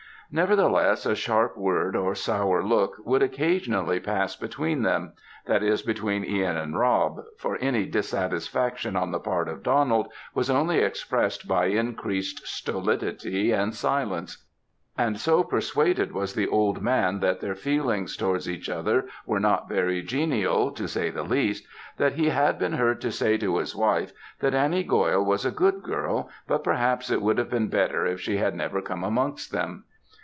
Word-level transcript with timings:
Nevertheless, 0.33 1.05
a 1.05 1.13
sharp 1.13 1.57
word, 1.57 1.93
or 1.93 2.15
sour 2.15 2.63
look, 2.63 2.95
would 3.03 3.21
occasionally 3.21 3.99
pass 3.99 4.33
between 4.33 4.81
them; 4.83 5.11
that 5.45 5.61
is, 5.61 5.81
between 5.81 6.23
Ihan 6.23 6.55
and 6.55 6.79
Rob; 6.79 7.19
for 7.37 7.57
any 7.57 7.85
dissatisfaction 7.85 8.95
on 8.95 9.11
the 9.11 9.19
part 9.19 9.49
of 9.49 9.61
Donald 9.61 10.07
was 10.33 10.49
only 10.49 10.77
expressed 10.77 11.49
by 11.49 11.65
increased 11.65 12.47
stolidity 12.47 13.51
and 13.51 13.75
silence; 13.75 14.45
and 14.97 15.19
so 15.19 15.43
persuaded 15.43 16.13
was 16.13 16.33
the 16.33 16.47
old 16.47 16.81
man 16.81 17.19
that 17.19 17.41
their 17.41 17.53
feelings 17.53 18.15
towards 18.15 18.49
each 18.49 18.69
other 18.69 19.09
were 19.25 19.39
not 19.41 19.67
very 19.67 20.01
genial; 20.01 20.71
to 20.71 20.87
say 20.87 21.09
the 21.09 21.23
least, 21.23 21.67
that 21.97 22.13
he 22.13 22.29
had 22.29 22.57
been 22.57 22.71
heard 22.75 23.01
to 23.01 23.11
say 23.11 23.37
to 23.37 23.57
his 23.57 23.75
wife, 23.75 24.13
that 24.39 24.55
Annie 24.55 24.85
Goil 24.85 25.25
was 25.25 25.45
a 25.45 25.51
good 25.51 25.83
girl; 25.83 26.29
but, 26.47 26.63
perhaps, 26.63 27.11
it 27.11 27.21
would 27.21 27.37
have 27.37 27.49
been 27.49 27.67
better, 27.67 28.05
if 28.05 28.21
she 28.21 28.37
had 28.37 28.55
never 28.55 28.81
come 28.81 29.03
amongst 29.03 29.51
them. 29.51 29.83